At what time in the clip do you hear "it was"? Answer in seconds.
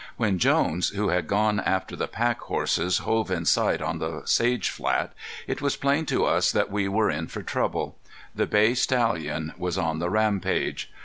5.45-5.75